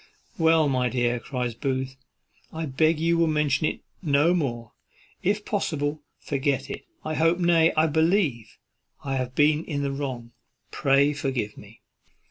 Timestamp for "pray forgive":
10.71-11.55